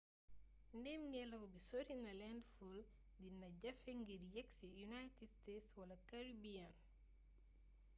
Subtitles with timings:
[0.79, 2.81] ndéémngélaw bi sorina landfull
[3.21, 6.73] dina jafe ngir yéksi united states wala caribbean